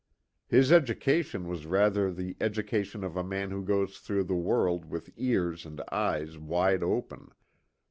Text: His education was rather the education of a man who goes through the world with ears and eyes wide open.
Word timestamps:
His 0.47 0.71
education 0.71 1.47
was 1.47 1.67
rather 1.67 2.11
the 2.11 2.35
education 2.41 3.03
of 3.03 3.15
a 3.15 3.23
man 3.23 3.51
who 3.51 3.63
goes 3.63 3.99
through 3.99 4.23
the 4.23 4.33
world 4.35 4.85
with 4.85 5.11
ears 5.15 5.63
and 5.63 5.79
eyes 5.91 6.39
wide 6.39 6.81
open. 6.81 7.29